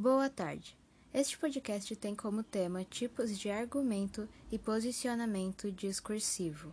[0.00, 0.78] Boa tarde.
[1.12, 6.72] Este podcast tem como tema tipos de argumento e posicionamento discursivo.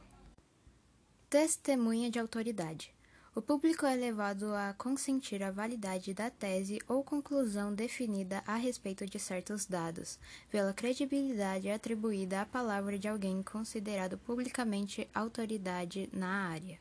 [1.28, 2.94] Testemunha de autoridade.
[3.34, 9.08] O público é levado a consentir a validade da tese ou conclusão definida a respeito
[9.08, 10.20] de certos dados,
[10.52, 16.80] pela credibilidade atribuída à palavra de alguém considerado publicamente autoridade na área.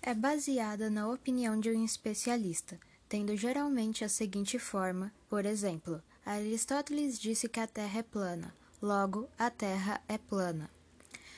[0.00, 2.78] É baseada na opinião de um especialista,
[3.08, 9.28] tendo geralmente a seguinte forma: por exemplo, Aristóteles disse que a Terra é plana, logo,
[9.38, 10.70] a Terra é plana.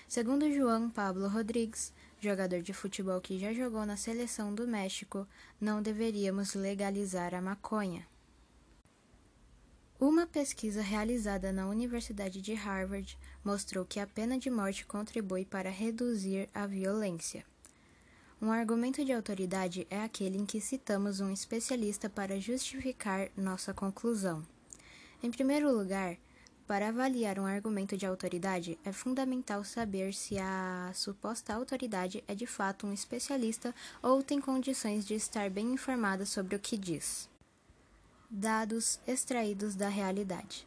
[0.09, 5.27] Segundo João Pablo Rodrigues, jogador de futebol que já jogou na seleção do México,
[5.61, 8.07] não deveríamos legalizar a maconha.
[10.01, 15.71] Uma pesquisa realizada na Universidade de Harvard mostrou que a pena de morte contribui para
[15.71, 17.45] reduzir a violência.
[18.43, 24.43] Um argumento de autoridade é aquele em que citamos um especialista para justificar nossa conclusão.
[25.23, 26.17] Em primeiro lugar,
[26.67, 32.47] para avaliar um argumento de autoridade, é fundamental saber se a suposta autoridade é de
[32.47, 37.29] fato um especialista ou tem condições de estar bem informada sobre o que diz.
[38.31, 40.67] Dados extraídos da realidade.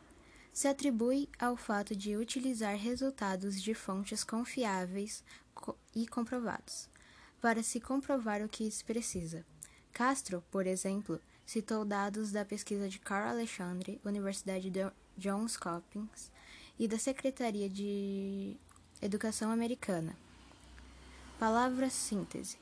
[0.51, 5.23] Se atribui ao fato de utilizar resultados de fontes confiáveis
[5.95, 6.92] e comprovados
[7.43, 9.45] para se comprovar o que se precisa.
[9.91, 14.79] Castro, por exemplo, citou dados da pesquisa de Carl Alexandre, Universidade de
[15.17, 16.31] Johns Hopkins
[16.79, 18.55] e da Secretaria de
[19.01, 20.15] Educação Americana.
[21.37, 22.57] Palavra síntese.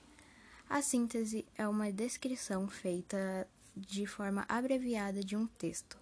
[0.67, 5.95] A síntese é uma descrição feita de forma abreviada de um texto.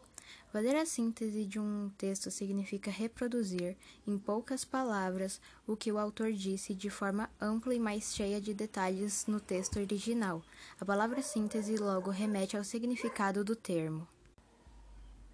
[0.52, 6.32] Fazer a síntese de um texto significa reproduzir, em poucas palavras, o que o autor
[6.32, 10.42] disse de forma ampla e mais cheia de detalhes no texto original.
[10.82, 14.08] A palavra síntese logo remete ao significado do termo.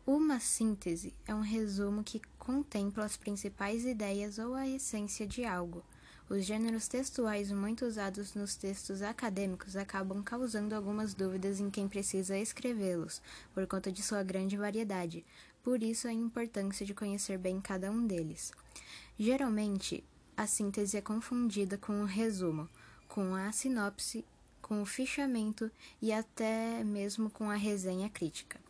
[0.05, 5.81] Uma síntese é um resumo que contempla as principais ideias ou a essência de algo.
[6.27, 12.35] Os gêneros textuais muito usados nos textos acadêmicos acabam causando algumas dúvidas em quem precisa
[12.35, 13.21] escrevê-los,
[13.53, 15.23] por conta de sua grande variedade,
[15.63, 18.51] por isso a importância de conhecer bem cada um deles.
[19.19, 20.03] Geralmente,
[20.35, 22.67] a síntese é confundida com o resumo,
[23.07, 24.25] com a sinopse,
[24.63, 25.69] com o fichamento
[26.01, 28.64] e até mesmo com a resenha crítica.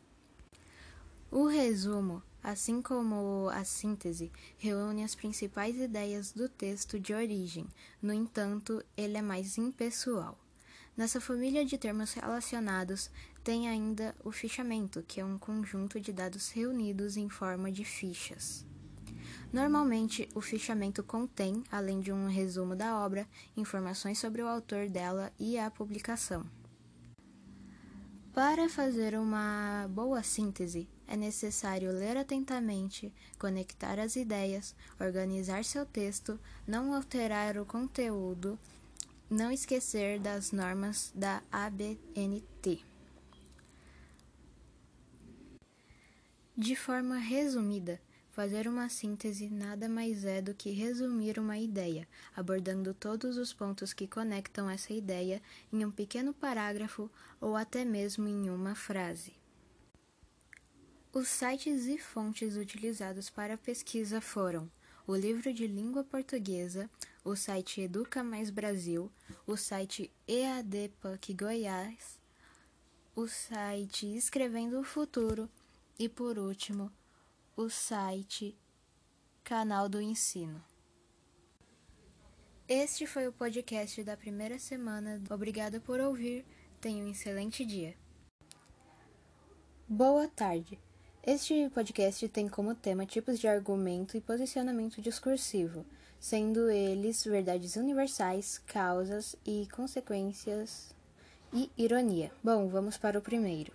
[1.36, 7.68] O resumo assim como a síntese, reúne as principais ideias do texto de origem,
[8.02, 10.38] no entanto, ele é mais impessoal.
[10.96, 13.10] Nessa família de termos relacionados,
[13.44, 18.66] tem ainda o fichamento, que é um conjunto de dados reunidos em forma de fichas.
[19.52, 25.34] Normalmente, o fichamento contém, além de um resumo da obra, informações sobre o autor dela
[25.38, 26.46] e a publicação.
[28.32, 36.40] Para fazer uma boa síntese, é necessário ler atentamente, conectar as ideias, organizar seu texto,
[36.68, 38.58] não alterar o conteúdo,
[39.30, 42.84] não esquecer das normas da ABNT.
[46.58, 48.00] De forma resumida,
[48.36, 52.06] Fazer uma síntese nada mais é do que resumir uma ideia,
[52.36, 55.42] abordando todos os pontos que conectam essa ideia
[55.72, 59.32] em um pequeno parágrafo ou até mesmo em uma frase.
[61.16, 64.70] Os sites e fontes utilizados para a pesquisa foram
[65.08, 66.90] o livro de língua portuguesa,
[67.24, 69.10] o site Educa Mais Brasil,
[69.48, 72.20] o site EADPUC Goiás,
[73.16, 75.50] o site Escrevendo o Futuro
[75.98, 76.92] e, por último,
[77.56, 78.54] o site
[79.42, 80.62] Canal do Ensino.
[82.68, 85.24] Este foi o podcast da primeira semana.
[85.30, 86.46] Obrigada por ouvir.
[86.82, 87.96] Tenha um excelente dia.
[89.88, 90.78] Boa tarde.
[91.28, 95.84] Este podcast tem como tema tipos de argumento e posicionamento discursivo,
[96.20, 100.94] sendo eles verdades universais, causas e consequências
[101.52, 102.32] e ironia.
[102.44, 103.74] Bom, vamos para o primeiro.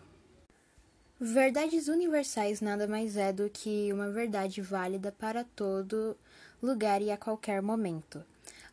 [1.18, 6.16] Verdades universais nada mais é do que uma verdade válida para todo
[6.62, 8.24] lugar e a qualquer momento.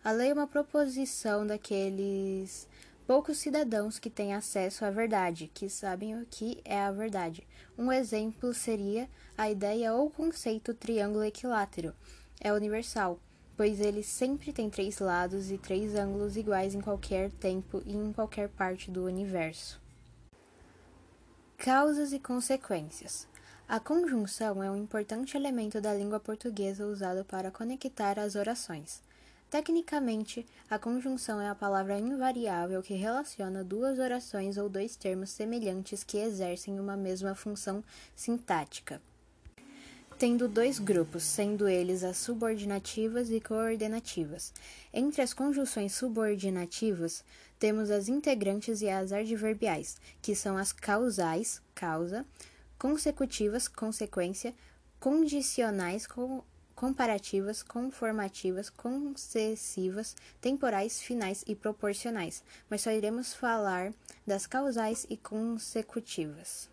[0.03, 2.67] A lei é uma proposição daqueles
[3.07, 7.47] poucos cidadãos que têm acesso à verdade, que sabem o que é a verdade.
[7.77, 11.95] Um exemplo seria a ideia ou conceito triângulo equilátero.
[12.41, 13.17] É universal,
[13.55, 18.11] pois ele sempre tem três lados e três ângulos iguais em qualquer tempo e em
[18.11, 19.81] qualquer parte do universo.
[21.57, 23.25] Causas e consequências.
[23.69, 29.01] A conjunção é um importante elemento da língua portuguesa usado para conectar as orações.
[29.49, 36.03] Tecnicamente, a conjunção é a palavra invariável que relaciona duas orações ou dois termos semelhantes
[36.03, 37.81] que exercem uma mesma função
[38.13, 39.01] sintática,
[40.19, 44.53] tendo dois grupos, sendo eles as subordinativas e coordenativas.
[44.93, 47.23] Entre as conjunções subordinativas,
[47.57, 52.25] temos as integrantes e as adverbiais, que são as causais, causa,
[52.77, 54.53] consecutivas, consequência,
[54.99, 56.05] condicionais,
[56.77, 63.91] comparativas, conformativas, concessivas, temporais, finais e proporcionais, mas só iremos falar
[64.27, 66.69] das causais e consecutivas.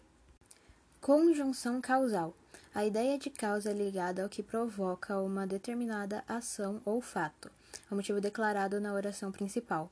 [1.01, 2.37] Conjunção causal.
[2.75, 7.51] A ideia de causa é ligada ao que provoca uma determinada ação ou fato,
[7.91, 9.91] o motivo declarado na oração principal.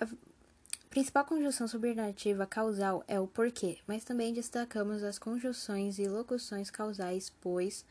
[0.00, 0.08] A
[0.90, 7.30] principal conjunção subordinativa causal é o porquê, mas também destacamos as conjunções e locuções causais,
[7.40, 7.84] pois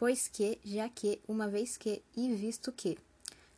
[0.00, 2.96] pois que, já que, uma vez que e visto que.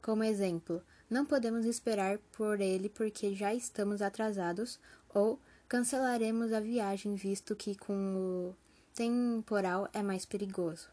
[0.03, 4.81] Como exemplo, não podemos esperar por ele porque já estamos atrasados,
[5.15, 8.57] ou cancelaremos a viagem visto que com o
[8.93, 10.89] temporal é mais perigoso.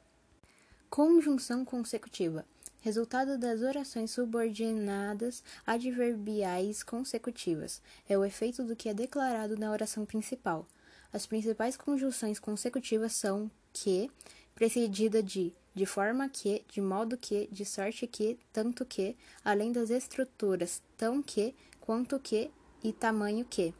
[0.87, 2.45] Conjunção consecutiva.
[2.81, 7.81] Resultado das orações subordinadas adverbiais consecutivas.
[8.07, 10.67] É o efeito do que é declarado na oração principal.
[11.11, 14.11] As principais conjunções consecutivas são que,
[14.59, 19.15] precedida de de forma que, de modo que, de sorte que, tanto que,
[19.45, 22.51] além das estruturas tão que, quanto que
[22.83, 23.73] e tamanho que.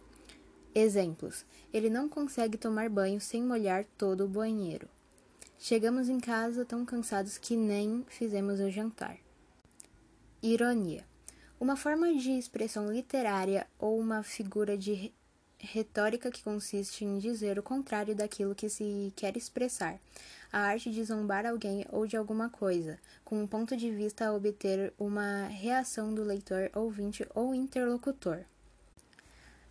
[0.74, 4.88] Exemplos: ele não consegue tomar banho sem molhar todo o banheiro.
[5.58, 9.18] Chegamos em casa tão cansados que nem fizemos o jantar.
[10.42, 11.06] Ironia:
[11.60, 15.12] uma forma de expressão literária ou uma figura de
[15.60, 20.00] retórica que consiste em dizer o contrário daquilo que se quer expressar,
[20.52, 24.34] a arte de zombar alguém ou de alguma coisa, com um ponto de vista a
[24.34, 28.40] obter uma reação do leitor, ouvinte ou interlocutor.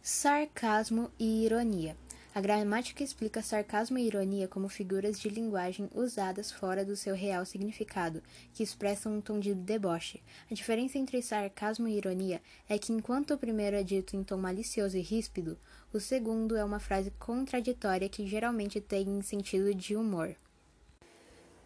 [0.03, 1.97] Sarcasmo e ironia.
[2.39, 7.45] A gramática explica sarcasmo e ironia como figuras de linguagem usadas fora do seu real
[7.45, 8.23] significado,
[8.55, 10.23] que expressam um tom de deboche.
[10.49, 14.37] A diferença entre sarcasmo e ironia é que, enquanto o primeiro é dito em tom
[14.37, 15.59] malicioso e ríspido,
[15.93, 20.37] o segundo é uma frase contraditória que geralmente tem sentido de humor.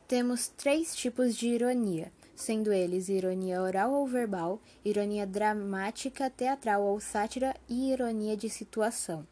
[0.09, 6.99] Temos três tipos de ironia, sendo eles ironia oral ou verbal, ironia dramática, teatral ou
[6.99, 9.31] sátira e ironia de situação.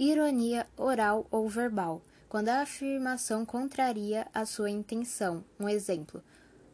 [0.00, 5.44] Ironia oral ou verbal, quando a afirmação contraria a sua intenção.
[5.58, 6.22] Um exemplo.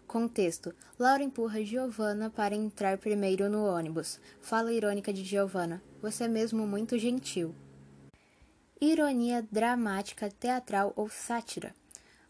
[0.06, 4.20] Contexto: Laura empurra Giovanna para entrar primeiro no ônibus.
[4.42, 7.54] Fala irônica de Giovanna: Você é mesmo muito gentil.
[8.78, 11.74] Ironia dramática, teatral ou sátira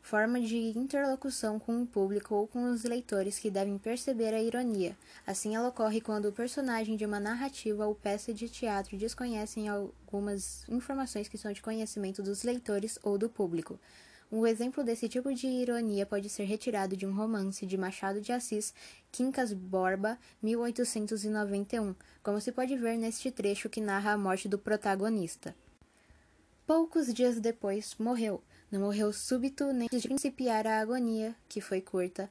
[0.05, 4.95] forma de interlocução com o público ou com os leitores que devem perceber a ironia.
[5.27, 10.69] Assim, ela ocorre quando o personagem de uma narrativa ou peça de teatro desconhecem algumas
[10.69, 13.81] informações que são de conhecimento dos leitores ou do público.
[14.31, 18.31] Um exemplo desse tipo de ironia pode ser retirado de um romance de Machado de
[18.31, 18.75] Assis,
[19.11, 25.57] Quincas Borba, 1891, como se pode ver neste trecho que narra a morte do protagonista.
[26.67, 32.29] Poucos dias depois, morreu não morreu súbito nem de principiar a agonia, que foi curta.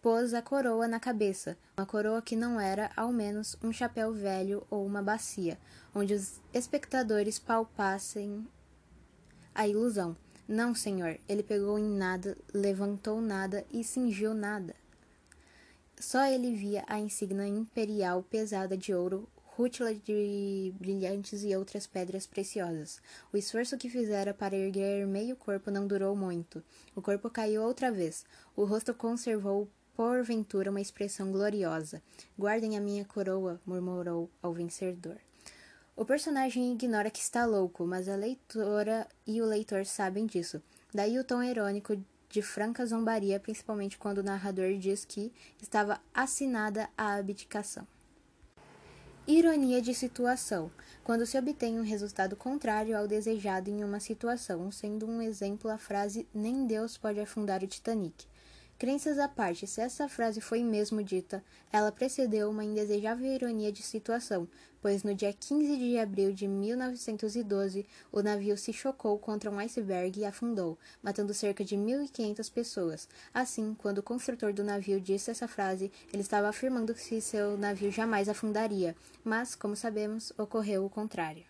[0.00, 4.66] Pôs a coroa na cabeça, uma coroa que não era, ao menos, um chapéu velho
[4.68, 5.58] ou uma bacia,
[5.94, 8.46] onde os espectadores palpassem
[9.54, 10.16] a ilusão.
[10.48, 14.74] Não, senhor, ele pegou em nada, levantou nada e cingiu nada.
[15.98, 19.28] Só ele via a insígnia imperial pesada de ouro
[19.62, 23.00] rútila de brilhantes e outras pedras preciosas.
[23.32, 26.64] O esforço que fizera para erguer meio corpo não durou muito.
[26.96, 28.24] O corpo caiu outra vez.
[28.56, 32.02] O rosto conservou porventura uma expressão gloriosa.
[32.36, 35.18] Guardem a minha coroa, murmurou ao vencedor.
[35.94, 40.60] O personagem ignora que está louco, mas a leitora e o leitor sabem disso.
[40.92, 41.96] Daí o tom irônico
[42.28, 47.86] de franca zombaria, principalmente quando o narrador diz que estava assinada a abdicação.
[49.24, 50.68] Ironia de situação,
[51.04, 55.78] quando se obtém um resultado contrário ao desejado em uma situação, sendo um exemplo a
[55.78, 58.26] frase Nem Deus pode afundar o Titanic.
[58.82, 61.40] Crenças à parte, se essa frase foi mesmo dita,
[61.72, 64.48] ela precedeu uma indesejável ironia de situação,
[64.80, 70.18] pois no dia 15 de abril de 1912, o navio se chocou contra um iceberg
[70.18, 73.08] e afundou, matando cerca de 1.500 pessoas.
[73.32, 77.92] Assim, quando o construtor do navio disse essa frase, ele estava afirmando que seu navio
[77.92, 81.44] jamais afundaria, mas, como sabemos, ocorreu o contrário.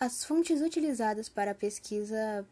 [0.00, 2.44] As fontes utilizadas para a pesquisa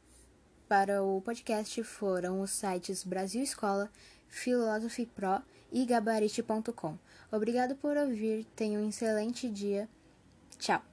[0.71, 3.91] para o podcast foram os sites Brasil Escola,
[4.29, 6.97] Philosophy Pro e Gabarite.com.
[7.33, 9.89] Obrigado por ouvir, tenha um excelente dia.
[10.61, 10.90] Tchau!